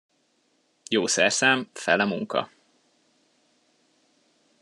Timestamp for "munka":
2.05-2.49